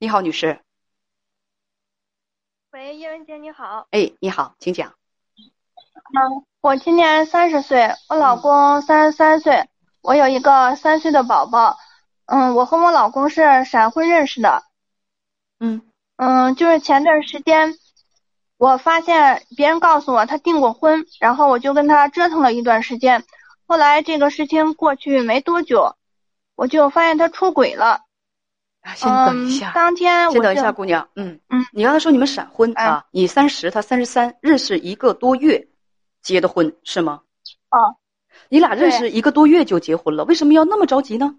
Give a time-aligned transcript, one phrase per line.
[0.00, 0.60] 你好，女士。
[2.70, 3.88] 喂，叶文姐，你好。
[3.90, 4.94] 哎，你好，请讲。
[6.14, 9.68] 嗯，我今年三十岁，我老公三十三岁，
[10.00, 11.76] 我有一个三岁的宝宝。
[12.26, 14.62] 嗯，我和我老公是闪婚认识的。
[15.58, 15.82] 嗯
[16.14, 17.76] 嗯，就是前段时间，
[18.56, 23.24] 我发现别人告诉我他订过婚，然后我就跟他折腾了一段时间。
[23.66, 25.96] 后来这个事情过去没多久，
[26.54, 28.02] 我就发现他出轨了。
[28.88, 29.72] 啊，先等一下。
[29.72, 31.06] 当天，先等一下，姑娘。
[31.14, 33.04] 嗯嗯，你刚才说你们闪婚啊？
[33.10, 35.68] 你三十，他三十三，认识一个多月，
[36.22, 37.22] 结的婚是吗？
[37.70, 37.96] 哦。
[38.48, 41.36] 你俩认识一个多月就结婚了，为什么要那么着急呢？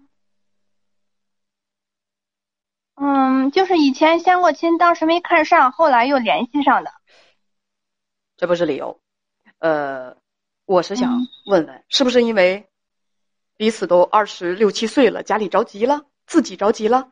[2.94, 6.92] 嗯，就是以前相过亲，当时没看上，后来又联系上的。
[8.36, 9.00] 这不是理由。
[9.58, 10.16] 呃，
[10.66, 12.68] 我是想问问，是不是因为
[13.56, 17.10] 彼此都二十六七岁了，家里着急了，自己着急了？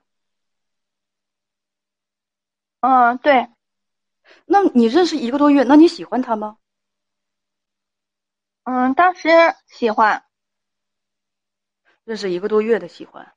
[2.80, 3.48] 嗯，对。
[4.45, 6.59] 那你认识一个多月，那你喜欢他吗？
[8.65, 9.29] 嗯，当时
[9.66, 10.24] 喜欢。
[12.04, 13.34] 认识一个多月的喜欢，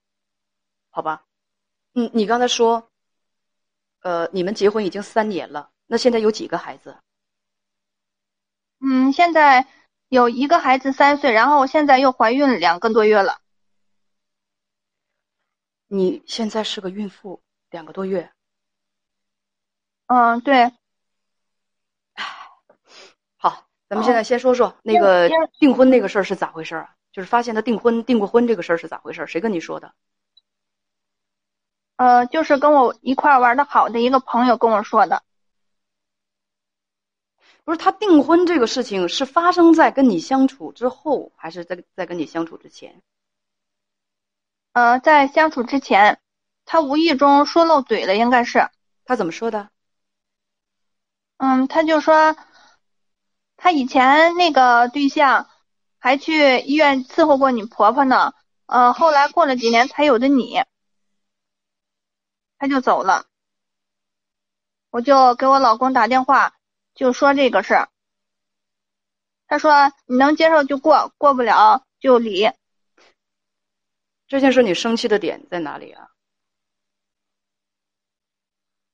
[0.90, 1.26] 好吧。
[1.94, 2.90] 嗯，你刚才说，
[4.02, 6.98] 呃，你们结婚已经三年了，那现在有几个孩子？
[8.80, 9.68] 嗯，现在
[10.08, 13.42] 有一个孩子三岁，然后现在又怀孕两个多月了。
[15.88, 18.32] 你现在是个孕妇，两个多月。
[20.12, 20.74] 嗯，对。
[23.38, 26.96] 好，咱们现在先说说那个订婚那个事儿是咋回事儿啊？
[27.14, 29.28] 就是发现他订婚订过婚这个事儿是咋回事儿？
[29.28, 29.94] 谁跟你说的？
[31.96, 35.24] 呃，就是跟我一块玩的好的一个朋友跟我说的。
[37.64, 43.02] 不是他订婚这个事情是发生在跟你相处之后，还是在在跟你相处之前？
[44.74, 46.20] 呃，在相处之前，
[46.66, 48.68] 他无意中说漏嘴了，应该是。
[49.04, 49.71] 他怎么说的？
[51.44, 52.36] 嗯，他就说，
[53.58, 55.50] 他以前那个对象
[55.98, 58.36] 还去医院伺候过你婆婆呢。
[58.68, 60.62] 呃，后来过了几年才有的你。
[62.60, 63.26] 他就走了，
[64.92, 66.54] 我就给我老公打电话，
[66.94, 67.90] 就说这个事儿。
[69.48, 72.52] 他说你能接受就过，过不了就离。
[74.28, 76.08] 这件事你生气的点在哪里啊？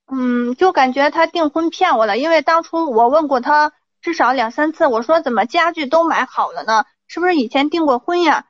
[0.10, 6.86] 嗯，就感觉他订婚骗我了，因为当初我问过他至少两三次，我说怎么家具都买好了呢？
[7.08, 8.48] 是不是以前订过婚呀？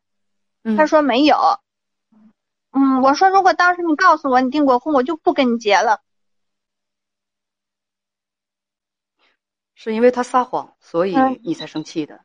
[0.77, 1.59] 他说没有。
[2.71, 6.01] 嗯，我说如果当时你告诉我你订过婚，我就不跟你结了。
[9.73, 12.21] 是因为他撒谎，所以你才生气的。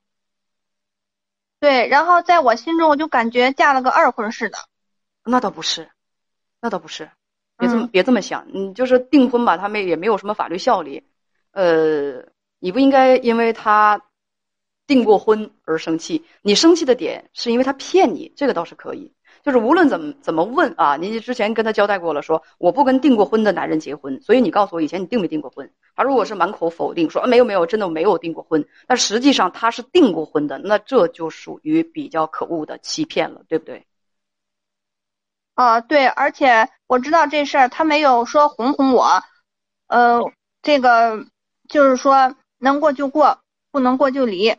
[1.60, 4.58] 对，然后在我心中，我就感觉嫁了个二婚似的。
[5.24, 5.90] 那倒不是，
[6.60, 7.10] 那倒不是，
[7.62, 8.46] 别这么别这么想。
[8.52, 11.02] 你就是订婚吧，他们也没有什么法律效力。
[11.52, 12.24] 呃，
[12.58, 14.02] 你不应该因为他
[14.86, 19.12] 订过婚而生气，你生气的点是因为他骗你，这个倒是可以。
[19.42, 25.68] 就是无论怎么怎么问啊，您之前跟他交代过了，说我不跟订过婚的男人结婚，所以你告诉我以前你订没订过婚？
[25.96, 33.84] 他如果是满口否定说没有没有，真的没有订过婚，但实际上他是订过婚的，那这就属于比较可恶的欺骗了，对不对？
[35.54, 39.22] 啊，对，而且我知道这事儿，他没有说哄哄我，
[39.86, 40.32] 呃，
[40.62, 41.26] 这个
[41.68, 44.56] 就是说能过就过，不能过就离，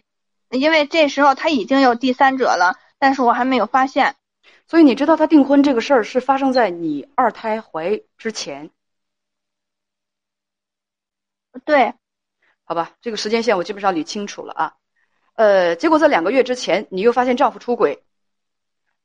[0.49, 4.15] 因为这时候他已经有第三者了，但是我还没有发现。
[4.67, 8.69] 所以你知道他订婚这个事儿是发生在你二胎怀之前，
[11.65, 11.93] 对，
[12.65, 14.73] 好吧，这个时间线我基本上理清楚了啊。
[15.35, 18.03] 呃，结果在两个月之前，你又发现丈夫出轨，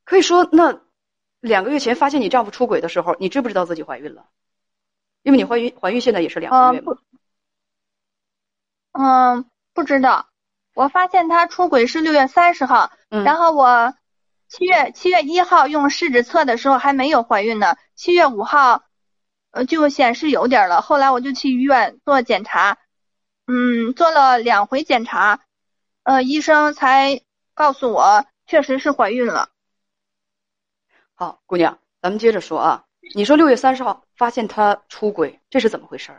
[0.05, 0.81] 可以说那
[1.39, 4.25] 两个月前发现你丈夫出轨的时候，你知不知道自己怀孕了？
[5.23, 6.97] 因为你怀孕怀孕现在也是两个月吗？
[8.91, 10.27] 嗯，不知道。
[10.73, 13.93] 我发现他出轨是六月三十号，然后我。
[14.51, 18.81] 七月七月一号用试纸测的时候还没有怀孕呢，七月五号，
[19.51, 20.81] 呃就显示有点了。
[20.81, 22.79] 后来我就去医院做检查，
[23.45, 25.41] 嗯，做了两回检查，
[26.01, 27.21] 呃，医生才
[27.53, 29.49] 告诉我确实是怀孕了。
[31.19, 32.85] 好，姑娘，咱们接着说啊。
[33.13, 36.13] 你说六月三十号发现他出轨，这是怎么回事？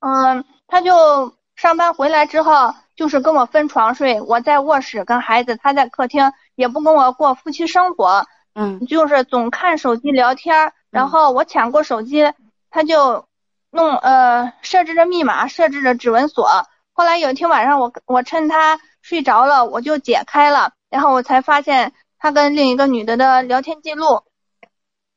[0.00, 2.74] 嗯，他就上班回来之后。
[2.96, 12.32] 就是跟我分床睡，我在卧室跟孩子，他在客厅，也不跟我过夫妻生活，嗯，就是总看手机聊天，然后我抢过手机，
[12.70, 13.26] 他就
[13.70, 16.48] 弄呃设置着密码，设置着指纹锁。
[16.92, 21.92] 后来有一天晚上，我我趁他睡着了，我就解开了，然后我才发现
[22.24, 24.22] 他跟另一个女的的聊天记录，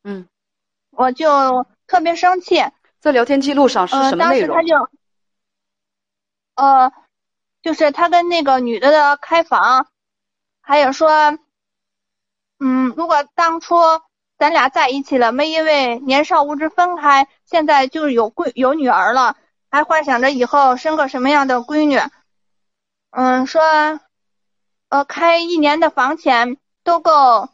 [0.04, 0.28] 嗯，
[0.92, 2.62] 我就特别生气。
[3.00, 4.58] 在聊天记录上是什么内容？
[4.58, 4.90] 当时他就，
[6.56, 6.92] 呃，
[7.62, 9.88] 就是他跟那个女的的开房，
[10.60, 11.40] 还有说，
[12.60, 13.78] 嗯，如果当初
[14.38, 19.38] 咱俩在一起了，没因为年少无知分开，现在就是有闺有女儿了，
[19.72, 22.02] 还幻想着以后生个什么样的闺女，
[23.12, 23.62] 嗯，说，
[24.90, 26.58] 呃，开一年的房钱
[26.88, 27.50] 都够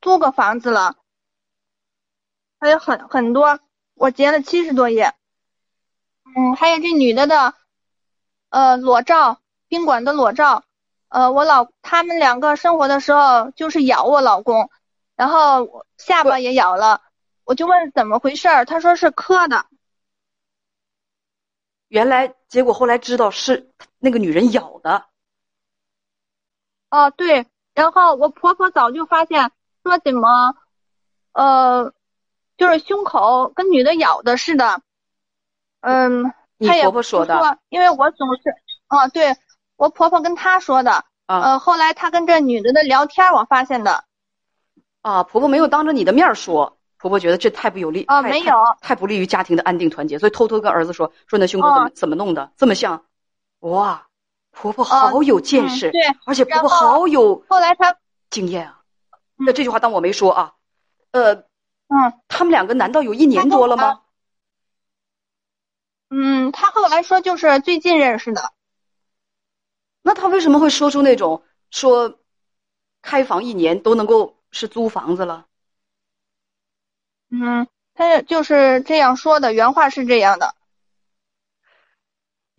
[0.00, 0.96] 租个房子了。
[2.58, 3.60] 还有很很多，
[3.92, 5.12] 我截了七十多页。
[6.24, 7.54] 嗯，还有这女的的，
[8.48, 10.64] 呃，裸照，宾馆的裸照。
[11.08, 14.70] 呃，我老他们两个生活的时候就是咬我老公，
[15.14, 17.02] 然后下巴也咬了。
[17.44, 19.66] 我就问怎么回事儿，他说是磕的。
[21.88, 25.04] 原来结果后来知道是那个女人咬的。
[26.88, 27.46] 哦，对，
[27.80, 29.50] 然后我婆婆早就发现，
[29.82, 30.54] 说怎么，
[31.32, 31.92] 呃。
[32.60, 34.82] 就是胸口跟女的咬的似的，
[35.80, 38.54] 嗯，你婆婆说的，因为我总是，
[38.86, 39.34] 啊，对
[39.76, 44.04] 我婆婆跟她说的，呃，后来她跟这女的的聊天，我发现的，
[45.00, 53.06] 啊，婆婆没有当着你的面说，婆婆觉得这太不有利，啊，没有，太不利于家庭的安定团结，所以偷偷跟儿子说，说那胸口怎么怎么弄的，这么像，
[53.60, 54.08] 哇，
[54.50, 57.96] 婆婆好有见识，对，而且婆婆好有，后来她
[58.30, 58.82] 经验啊，
[59.36, 60.54] 那这句话当我没说啊，
[61.12, 61.44] 呃。
[61.92, 64.02] 嗯，他们两个难道有一年多了吗？
[66.08, 68.52] 嗯，他后来说就是最近认识的。
[70.02, 71.42] 那他为什么会说出那种
[71.72, 72.20] 说
[73.02, 75.46] 开房一年都能够是租房子了？
[77.28, 80.54] 嗯，他就是这样说的，原话是这样的。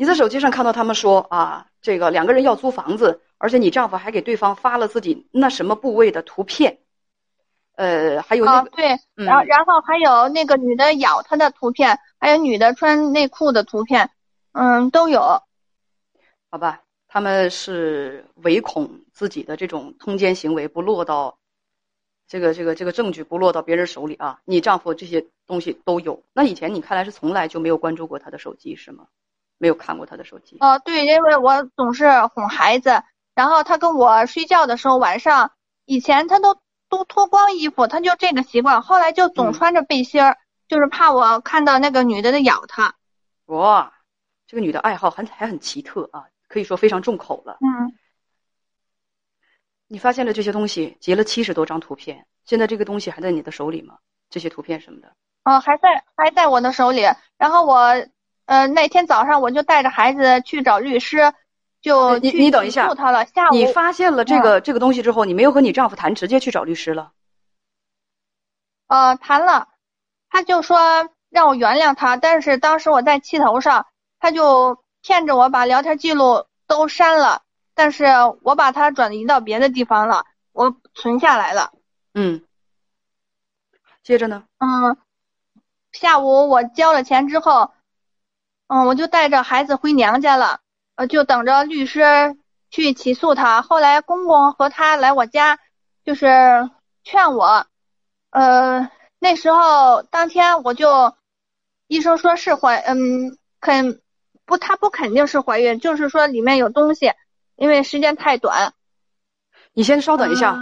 [0.01, 6.80] 你在手机上看到他们说啊，这个两个人要租房子，而且你丈夫还给对方发了自己那什么部位的图片。
[7.75, 14.09] 呃，还有那个对，然后然后还有那个女的咬他的图片，还有女的穿内裤的图片，
[14.53, 15.21] 嗯，都有。
[16.50, 21.38] 好吧，他们是唯恐自己的这种通奸行为不落到
[22.27, 24.39] 这个这个这个证据不落到别人手里啊。
[24.45, 29.06] 你丈夫这些东西都有，那以前你看来是从来就没有关注过他的手机是吗？
[29.61, 30.57] 没有看过他的手机？
[30.59, 33.01] 哦，对，因为我总是哄孩子，
[33.33, 35.53] 然后他跟我睡觉的时候晚上，
[35.85, 36.59] 以前他都。
[36.91, 38.81] 都脱光衣服，他就这个习惯。
[38.81, 40.37] 后来就总穿着背心儿，
[40.67, 42.93] 就是怕我看到那个女的的咬他。
[43.45, 43.93] 哇，
[44.45, 47.59] 这个女的爱好还还很奇特啊，可以说非常重口了。
[47.61, 47.95] 嗯。
[49.87, 53.97] 你发现了这些东西，截了七十多张图片，现在这个东西还在你的手里吗？
[54.29, 55.07] 这些图片什么的？
[55.45, 57.03] 哦，还在，还在我的手里。
[57.37, 57.93] 然后我，
[58.45, 61.33] 呃，那天早上我就带着孩子去找律师。
[61.81, 63.25] 就你你等一下，他了。
[63.25, 67.11] 下午你发现了这个这个东西之后，你没有和你丈夫谈，直接去找律师了？
[68.85, 69.67] 呃，谈了，
[70.29, 73.88] 他就说让我原谅他，但是当时我在气头上，
[74.19, 77.41] 他就骗着我把聊天记录都删了，
[77.73, 78.05] 但是
[78.43, 81.71] 我把他转移到别的地方了，我存下来了。
[82.13, 82.43] 嗯，
[84.03, 84.43] 接着呢？
[84.59, 84.97] 嗯，
[85.91, 87.71] 下午我交了钱之后，
[88.73, 90.62] 嗯，我就带着孩子回娘家了。
[90.95, 92.38] 呃，就等着律师
[92.69, 93.62] 去起诉他。
[93.62, 95.59] 后来公公和他来我家，
[96.06, 96.69] 就是
[97.03, 97.65] 劝我。
[98.29, 98.89] 呃，
[99.19, 101.13] 那时候当天我就，
[101.88, 104.00] 医生说是怀，嗯，肯
[104.45, 107.12] 不，他不肯定是怀孕，就是说里面有东西，
[107.57, 108.74] 因为时间太短。
[109.74, 110.57] 你先稍等一下，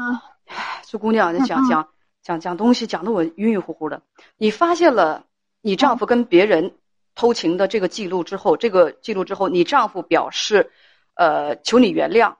[0.81, 1.89] 这姑娘讲讲
[2.24, 4.01] 讲讲东西讲的我晕晕乎乎的。
[4.36, 5.25] 你发现了
[5.62, 6.74] 你丈夫跟别人？
[7.19, 10.71] 偷情的这个记录之后，这个记录之后，你丈夫表示，
[11.15, 12.38] 呃，求你原谅，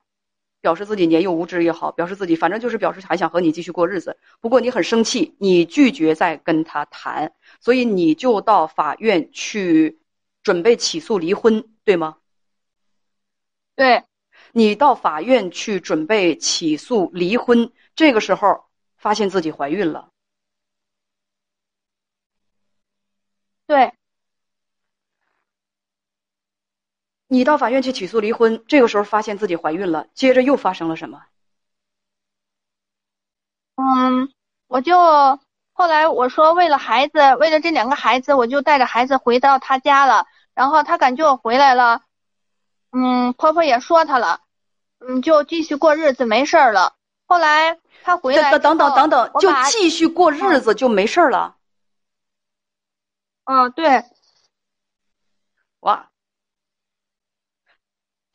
[0.62, 4.18] 表示自己年幼无知也好，表示自己反正就是表示还想和你继续过日子。
[4.40, 10.00] 不过你很生气，你拒绝再跟他谈，所以你就到法院去
[10.44, 12.16] 准备起诉离婚，对吗？
[13.76, 14.06] 对，
[14.54, 18.64] 你到法院去准备起诉离婚，这个时候
[18.96, 20.10] 发现自己怀孕了。
[23.68, 23.99] 对。
[27.32, 31.22] 你到法院去起诉离婚，这个时候发现自己怀孕了，接着又发生了什么？
[33.76, 34.34] 嗯，
[34.68, 34.98] 我就
[35.72, 40.26] 后来我说为了孩子，为了这两个孩子，我就带着孩子回到他家了。
[40.56, 42.02] 然后他感觉我回来了，
[42.92, 44.42] 嗯，婆婆也说他了，
[44.98, 46.96] 嗯，就继续过日子，没事儿了。
[47.28, 51.58] 后来他回来，等等等等，就继续过日子就没事儿了。
[53.46, 54.04] 嗯，对。
[55.82, 56.09] 哇。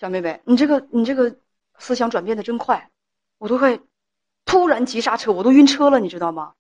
[0.05, 1.35] 小妹妹，你这个你这个
[1.79, 2.91] 思想转变的真快，
[3.39, 3.81] 我都快
[4.45, 6.53] 突然急刹车，我都晕车了，你知道吗？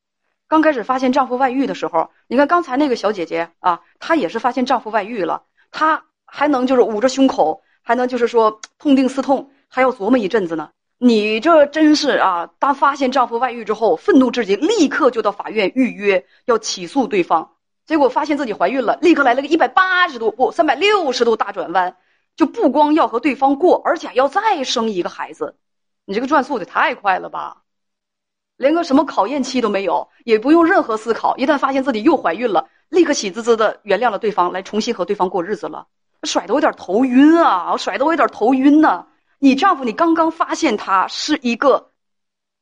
[0.48, 10.70] 刚开始发现丈夫外遇的时候，你看刚才那个小姐姐啊，她也是发现丈夫外遇了，她还能就是捂着胸口，还能就是说痛定思痛，还要琢磨一阵子呢。
[10.96, 12.48] 你这真是啊！
[12.58, 17.50] 当发现丈夫外遇之后，愤怒至极，立刻就到法院预约要起诉对方。
[17.84, 21.94] 结果发现自己怀孕了，立刻来了个一百八十度不三百六十度大转弯，
[22.36, 25.56] 就不光要和对方过，而且要再生一个孩子。
[26.04, 27.62] 你这个转速得太快了吧！
[28.56, 35.88] 连个什么考验期都没有，也不用任何思考，一旦发现自己又怀孕了，立刻喜滋滋的原谅了对方，来重新和对方过日子了。
[36.22, 37.72] 甩的我有点头晕啊！
[37.72, 39.06] 我甩的我有点头晕呢。
[39.38, 41.90] 你丈夫，你刚刚发现他是一个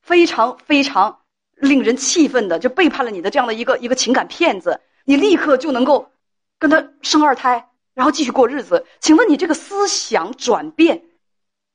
[0.01, 1.19] 非常非常
[1.55, 6.11] 令人气愤的，就背叛了你的这样的一个一个情感骗子，你立刻就能够
[6.59, 8.85] 跟他生二胎，然后继续过日子。
[8.99, 11.05] 请问你这个思想转变，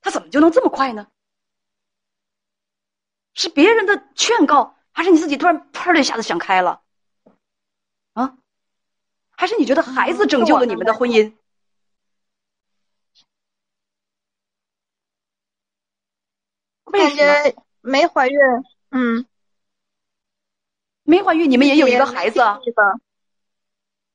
[0.01, 1.09] 他怎么就能这么快呢？
[3.35, 6.83] 是别人的劝告，还是你自己突然砰的一下子想开了？
[8.15, 8.37] 啊？
[9.31, 11.33] 还是你觉得孩子拯救了你们的婚姻？
[16.91, 18.37] 感觉没怀孕，
[18.91, 19.25] 嗯，
[21.05, 22.41] 没怀孕，你们也有一个孩子。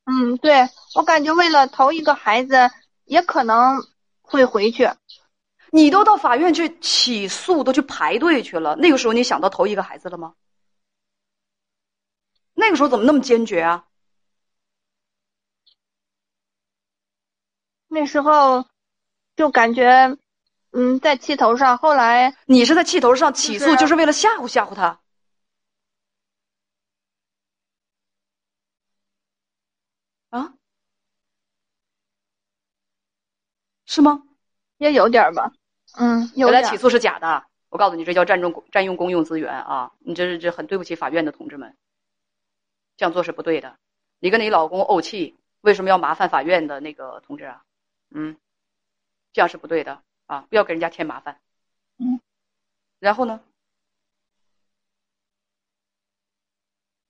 [0.06, 2.70] 嗯，对，我感觉为了头一个孩子，
[3.06, 3.82] 也可能
[4.22, 4.90] 会回去。
[5.72, 8.76] 你都到法院去起诉，都去排队去了。
[8.76, 10.34] 那个时候你想到头一个孩子了吗？
[12.54, 13.86] 那个时候怎么那么坚决啊？
[17.88, 18.66] 那时候
[19.36, 20.18] 就感觉。
[20.76, 25.00] 嗯，在气头上，后来你是在气头上起诉，就是为了吓唬吓唬他，
[30.32, 30.54] 啊？
[33.94, 34.24] 是吗？
[34.80, 35.52] 也有点吧。
[36.00, 37.46] 嗯，原来起诉是假的。
[37.70, 39.92] 我告诉你，这叫占用占用公用资源啊！
[40.00, 41.78] 你这是这很对不起法院的同志们，
[42.98, 43.78] 这样做是不对的。
[44.18, 47.64] 你跟你老公怄气，为什么要麻烦法院的那个同志啊？
[48.10, 48.36] 嗯，
[49.32, 50.02] 这样是不对的。
[50.26, 50.48] 啊！
[50.50, 51.40] 不要给人家添麻烦。
[52.00, 52.20] 嗯，
[53.00, 53.42] 然后呢？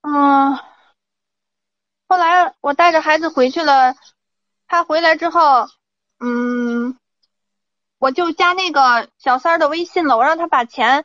[0.01, 0.57] 嗯，
[2.09, 3.95] 后来我带着孩子回去了。
[4.65, 5.67] 他回来之后，
[6.25, 6.97] 嗯，
[7.99, 10.15] 我就加那个小三儿的微信了。
[10.15, 11.03] 我让他把钱，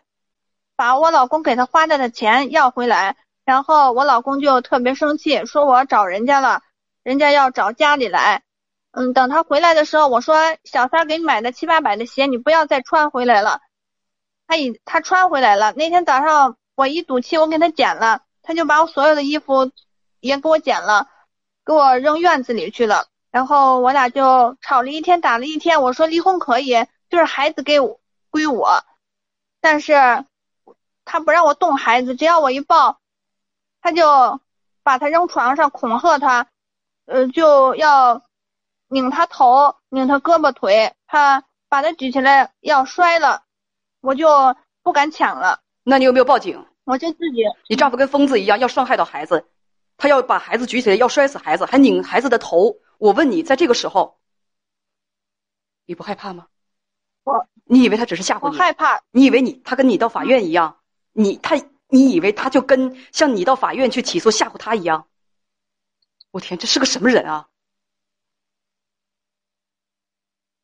[0.76, 3.16] 把我老公给他花的的钱要回来。
[3.44, 6.62] 然后我老公就特别生气，说我找人家了，
[7.02, 8.44] 人家要找家里来。
[8.92, 13.60] 嗯，等他回来的时候，我说小三给你买的七八百的鞋，你不要再穿回来了。
[14.46, 15.72] 他已他穿回来了。
[15.72, 19.72] 那天早上我一赌气，我给他捡了，他就把我所有的衣服
[20.20, 21.08] 也给我捡了，
[21.66, 23.08] 给我扔院子里去了。
[23.30, 25.82] 然后我俩就吵了一天，打了一天。
[25.82, 28.85] 我说离婚可以，就是孩子给我归我，
[29.61, 30.25] 但是
[31.04, 32.99] 他不让我动孩子，只要我一抱，
[33.80, 34.40] 他就
[34.82, 36.47] 把他扔床上恐吓他，
[37.06, 38.23] 呃，就要。
[38.90, 43.42] 拧他头，拧他胳膊腿，他把他举起来要摔了，
[44.00, 45.61] 我就不敢抢了。
[45.82, 46.64] 那你有没有报警？
[46.85, 47.44] 我就自己。
[47.68, 49.47] 你丈夫跟疯子一样，要伤害到孩子，
[49.99, 52.78] 他要把孩子举起来，要摔死孩子，还拧孩子的头。
[52.97, 54.19] 我问你，在这个时候，
[55.85, 56.47] 你不害怕吗？
[57.25, 58.57] 我，你以为他只是吓唬你？
[58.57, 59.02] 我害怕。
[59.11, 60.81] 你以为你他跟你到法院一样？
[61.12, 61.57] 你他
[61.88, 65.09] 你以为他就跟像你到法院去起诉吓唬他一样？
[66.31, 67.49] 我天，这是个什么人啊？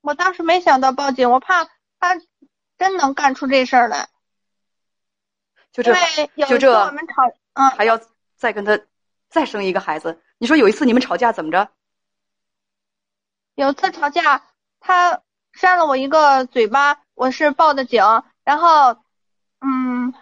[0.01, 1.65] 我当时没想到报警，我怕
[1.99, 2.21] 他
[2.79, 4.09] 真能干出这事儿来。
[5.73, 5.93] 就这，
[6.47, 7.23] 就这，我们吵，
[7.55, 7.99] 嗯，还要
[8.37, 8.79] 再跟他
[9.35, 10.23] 再生一个孩子。
[10.39, 11.69] 你说有一次你们吵架怎么着？
[13.57, 14.45] 有次吵架，
[14.79, 15.23] 他
[15.53, 18.05] 扇了我一个嘴巴，我是报的警，
[18.45, 19.03] 然后，
[19.61, 20.15] 嗯，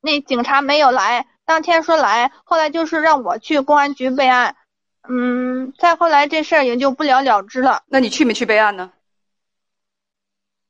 [0.00, 4.56] 那警察没有来，当天说来，后来就是让我去公安局备案。
[5.02, 7.82] 嗯，再后来这事儿也就不了了之了。
[7.88, 8.90] 那你去没去备案呢？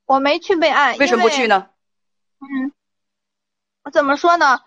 [0.06, 0.98] 我没去备案。
[0.98, 1.70] 为什么不去呢？
[2.40, 2.72] 嗯，
[3.84, 4.60] 我怎么说呢？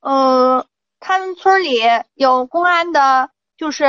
[0.00, 0.64] 呃，
[1.00, 1.80] 他们村里
[2.14, 3.84] 有公安的，就是。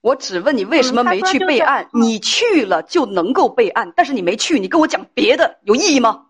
[0.00, 1.88] 我只问你为什么没去备案？
[1.92, 6.26] 你去了就能够备案，但是你没去，你跟我讲别的有意义吗？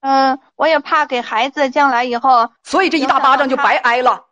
[0.00, 2.52] 嗯，我也怕给孩子将来以后。
[2.62, 4.26] 所以这一大巴掌就白挨了。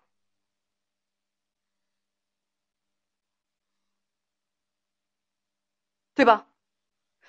[6.14, 6.46] 对吧？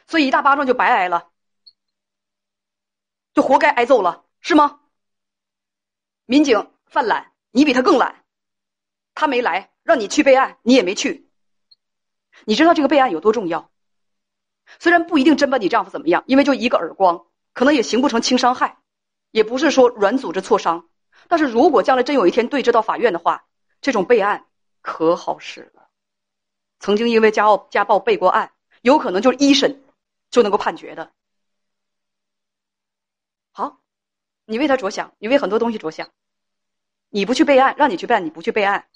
[0.06, 1.30] 所以一大巴掌就白挨了，
[3.34, 4.82] 就活该挨揍了，是吗？
[6.34, 8.26] 民警犯懒，你比他更懒，
[9.14, 11.30] 他没来，让你去备案，你也没去。
[12.46, 13.70] 你知道这个备案有多重要？
[14.80, 18.80] 虽然不一定真把你丈夫怎么样，因为就一个耳光，可能也形不成轻伤害，
[19.30, 20.90] 也不是说软组织挫伤。
[21.28, 23.46] 但是如果将来真有一天对峙到法院的话，
[23.80, 24.48] 这种备案
[24.82, 25.88] 可好使了。
[26.80, 29.84] 曾经因为家暴家暴备过案，有可能就是一审
[30.32, 31.12] 就能够判决的。
[33.52, 33.80] 好，
[34.46, 36.10] 你为他着想，你为很多东西着想，
[37.16, 38.88] 你不去备案，让你去办，你不去备案，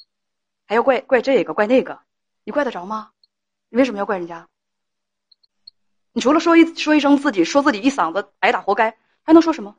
[0.66, 2.02] 还要怪怪这个怪那个，
[2.44, 3.12] 你怪得着吗？
[3.70, 4.50] 你为什么要怪人家？
[6.14, 9.78] 你除了说一说一声自己说自己一嗓子挨打活该，还能说什么？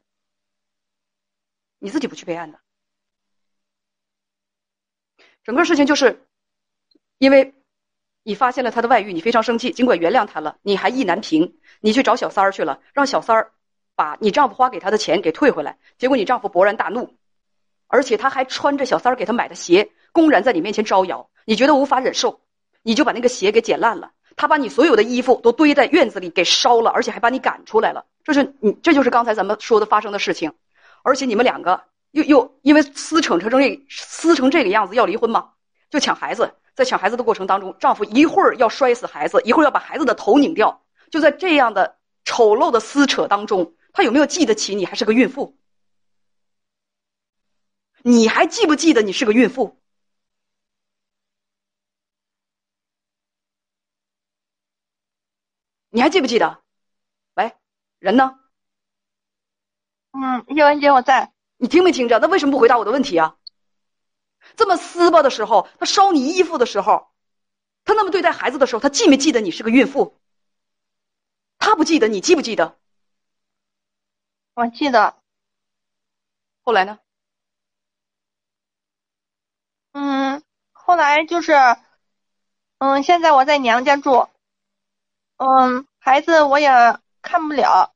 [1.81, 2.61] 你自己不去备案的，
[5.43, 6.25] 整个事情就是，
[7.19, 7.57] 因为
[8.23, 13.53] 你发现了他的外遇，你非常生气，尽管原谅他了，你还意难平，你去找小三儿去了，让小三儿
[13.97, 17.18] 把你丈夫花给他的钱给退回来，结果你丈夫勃然大怒，
[17.89, 22.39] 而且他还穿着小三儿给他买的鞋，公然在你面前招摇，你觉得无法忍受，
[22.83, 30.53] 你就把那个鞋给剪烂了，他把你所有的衣服都堆在院子里给烧了，而且还把你赶出来了，这是你这就是刚才咱们说的发生的事情。
[31.03, 31.81] 而且你们两个
[32.11, 35.49] 又又因为撕扯成这撕成这个样子要离婚吗？
[35.91, 40.83] 就抢孩子，在抢孩子的过程当中，丈夫一会儿要摔死孩子，一会儿要把孩子的头拧掉。
[41.11, 45.57] 就在这样的丑陋的撕扯当中，他有没有记得起你还是个孕妇？
[48.09, 49.77] 你还记不记得你是个孕妇？
[55.91, 56.63] 你还记不记得？
[57.35, 57.55] 喂，
[57.99, 58.39] 人呢？
[60.13, 61.35] 嗯，叶文杰，我在。
[61.59, 62.19] 你听没听着？
[62.19, 63.37] 那为什么不回答我的问题啊？
[64.57, 67.11] 这么撕巴的时候，他烧你衣服的时候，
[67.85, 70.19] 他那么对待孩子的时候，他记没记得你是个孕妇？
[71.59, 72.79] 他不记得，你记不记得？
[74.55, 75.23] 我记得。
[76.63, 76.99] 后来呢？
[80.01, 81.53] 嗯，后来就是，
[82.79, 84.29] 嗯，现在我在娘家住，
[85.37, 86.71] 嗯，孩子我也
[87.21, 87.95] 看不了，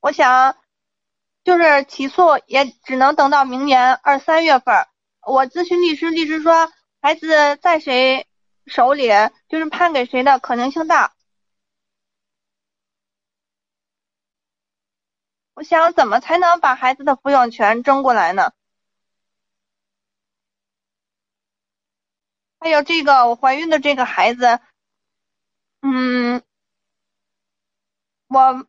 [0.00, 0.56] 我想。
[1.44, 4.86] 就是起诉也只能等到明年二三月份。
[5.22, 8.26] 我咨询律师，律师说孩子在谁
[8.66, 9.08] 手里，
[9.48, 11.14] 就是判给谁的可能性大。
[15.54, 18.52] 我想怎么才能把孩子的抚养权争过来呢？
[22.58, 24.60] 还有这个我怀孕的这个孩子，
[25.82, 26.42] 嗯，
[28.28, 28.66] 我。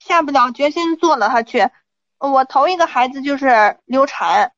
[0.00, 1.68] 下不了决心做了，他去。
[2.18, 4.54] 我头一个孩子就是流产，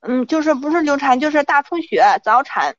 [0.00, 2.74] 嗯，就是不是流产就是大出血早产。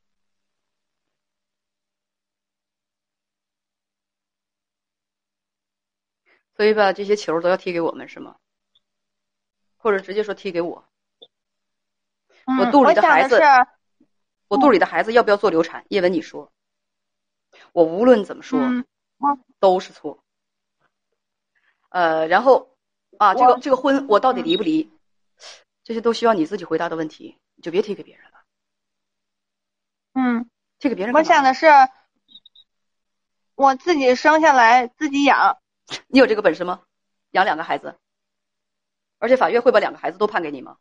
[6.57, 8.35] 所以把这些球都要踢给我们是吗？
[9.77, 10.83] 或者直接说踢给我？
[12.59, 13.67] 我肚里的孩子，我
[14.57, 15.85] 肚里的孩子要不要做流产？
[15.89, 16.51] 叶文，你说，
[17.71, 18.59] 我无论怎么说，
[19.59, 20.23] 都是错。
[21.89, 22.77] 呃，然后，
[23.17, 24.91] 啊，这个这个婚我到底离不离？
[25.83, 28.43] 这些都需要你自己回答的问题，你就别提给别人了。
[30.13, 31.15] 嗯，这个别人。
[31.15, 31.67] 我想的是，
[33.55, 35.57] 我自己生下来自己养。
[36.07, 36.83] 你有这个本事吗？
[37.31, 37.97] 养两个孩子？
[39.17, 40.77] 而且法院会把两个孩子都判给你吗？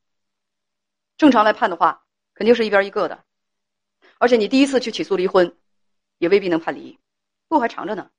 [1.16, 2.04] 正常来判的话，
[2.34, 3.24] 肯定是一边一个的。
[4.18, 5.56] 而且你第一次去起诉离婚，
[6.18, 6.98] 也未必能判离，
[7.48, 8.10] 路还长着呢。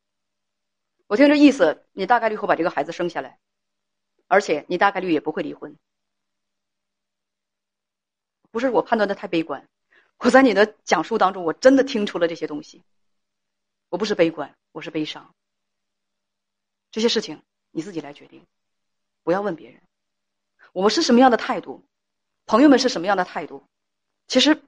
[1.08, 3.40] 我听这意思，你大概率会把这个孩子生下来，
[4.28, 5.78] 而且你大概率也不会离婚。
[8.52, 9.68] 不是我判断的太悲观，
[10.18, 12.84] 我在你的讲述当中，我真的听出了这些东西。
[13.90, 15.34] 我不是悲观，我是悲伤。
[16.92, 18.46] 这些事情你自己来决定，
[19.24, 19.82] 不要问别人。
[20.72, 21.84] 我们是什么样的态度，
[22.46, 23.64] 朋友们是什么样的态度？
[24.28, 24.62] 其实，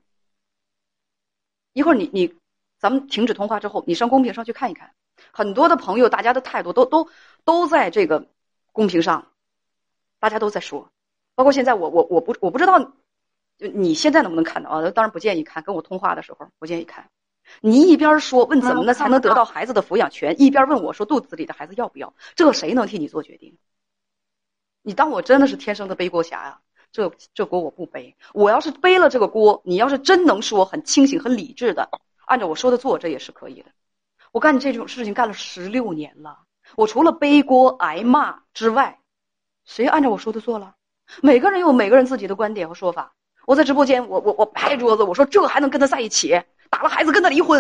[1.74, 2.36] 一会儿你你，
[2.80, 4.94] 咱们停止通话之后，你上公屏上去看一看。
[5.32, 7.10] 很多的朋友，大家的态度都都
[7.44, 8.28] 都在这个
[8.72, 9.28] 公屏上，
[10.20, 10.90] 大家都在说，
[11.36, 12.80] 包括现在我我我不我不知道，
[13.58, 14.90] 就你现在能不能看到啊？
[14.92, 17.10] 当然不建议看，跟我通话的时候不建议看。
[17.60, 22.14] 你一边说问怎么呢才能得到孩子的抚养权，一边问我说肚子里的孩子要不要？
[22.36, 23.58] 这谁能替你做决定？
[24.82, 26.62] 你当我真的是天生的背锅侠呀？
[26.91, 28.15] 这这锅我不背。
[28.34, 31.89] 我要是背了这个锅，你要是真能说很清醒、很理智的
[32.25, 33.71] 按照我说的做，这也是可以的。
[34.32, 36.39] 我干这种事情干了十六年了，
[36.75, 38.99] 我除了背锅挨骂之外，
[39.65, 40.75] 谁按照我说的做了？
[41.21, 43.13] 每个人有每个人自己的观点和说法。
[43.45, 46.41] 我在直播间，我我我拍桌子，我说这还能跟他在一起？
[46.69, 47.60] 打了孩子跟他离婚，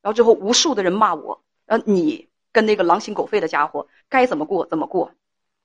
[0.00, 5.12] 然后之后无数的人骂我，呃，你跟那个狼心狗肺的家伙该怎么过怎么过，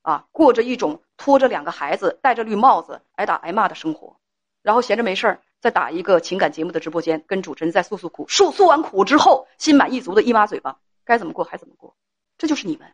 [0.01, 4.15] 啊，过着一种拖着两个孩子戴着绿帽子挨打挨骂的生活，
[4.61, 5.41] 然后闲着没事儿。
[5.59, 11.97] 再打一个情感节目的直播间，跟主持人再诉诉苦，诉诉完苦之后，心满意足的一抹嘴巴，该怎么过还怎么过，
[12.37, 12.93] 这就是你们，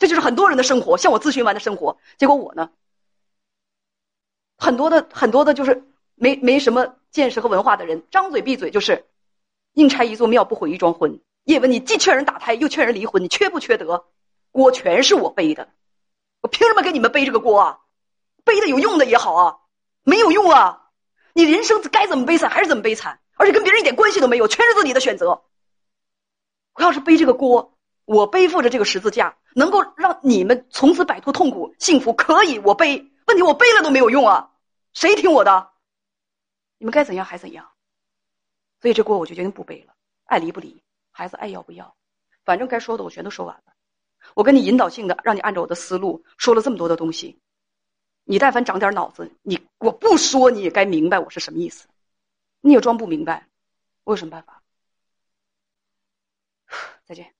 [0.00, 1.96] 这就是很多人的生活，向我咨询完的生活。
[2.18, 2.70] 结果我呢，
[4.58, 5.84] 很多的很多的，就是
[6.16, 9.06] 没没什么见识和文化的人，张嘴闭嘴就是
[9.74, 11.20] 硬拆一座庙不毁一桩婚。
[11.44, 14.06] 叶问，你既劝人打胎，又劝人离婚，你缺不缺德？
[14.50, 15.68] 锅全是我背的，
[16.44, 17.80] 我凭什么给你们背这个锅啊？
[18.44, 19.56] 背的有用的也好啊，
[20.02, 20.90] 没有用啊！
[21.32, 25.42] 你人生该怎么悲惨还是怎么悲惨，而且跟别人一点关系都没有，全是自己的选择。
[26.74, 33.10] 我要是背这个锅，我背负着这个十字架，能够让你们从此摆脱痛苦、幸福，可以我背。
[33.26, 34.50] 问题我背了都没有用啊，
[34.92, 35.70] 谁听我的？
[36.76, 37.70] 你们该怎样还怎样。
[38.82, 39.94] 所以这锅我就决定不背了，
[40.26, 41.96] 爱离不离，孩子爱要不要，
[42.44, 43.73] 反正该说的我全都说完了。
[44.34, 47.38] 我跟你引导性的让你按照我的思路说了这么多的东西。
[48.24, 51.86] 你但凡长点脑子，你我不说你也该明白我是什么意思。
[52.62, 53.46] 你也装不明白，
[54.04, 54.62] 我有什么办法？
[57.04, 57.34] 再见。